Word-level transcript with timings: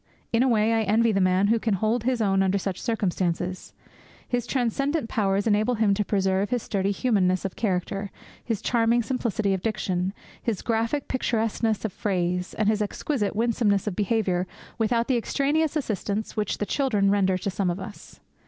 In 0.33 0.41
a 0.41 0.47
way, 0.47 0.73
I 0.73 0.81
envy 0.81 1.11
the 1.11 1.21
man 1.21 1.49
who 1.49 1.59
can 1.59 1.75
hold 1.75 2.05
his 2.05 2.23
own 2.23 2.41
under 2.41 2.57
such 2.57 2.81
circumstances. 2.81 3.71
His 4.27 4.47
transcendent 4.47 5.09
powers 5.09 5.45
enable 5.45 5.75
him 5.75 5.93
to 5.93 6.03
preserve 6.03 6.49
his 6.49 6.63
sturdy 6.63 6.89
humanness 6.89 7.45
of 7.45 7.55
character, 7.55 8.09
his 8.43 8.63
charming 8.63 9.03
simplicity 9.03 9.53
of 9.53 9.61
diction, 9.61 10.11
his 10.41 10.63
graphic 10.63 11.07
picturesqueness 11.07 11.85
of 11.85 11.93
phrase, 11.93 12.55
and 12.55 12.67
his 12.67 12.81
exquisite 12.81 13.35
winsomeness 13.35 13.85
of 13.85 13.95
behaviour 13.95 14.47
without 14.79 15.07
the 15.07 15.17
extraneous 15.17 15.75
assistance 15.75 16.35
which 16.35 16.57
the 16.57 16.65
children 16.65 17.11
render 17.11 17.37
to 17.37 17.51
some 17.51 17.69
of 17.69 17.79
us. 17.79 18.21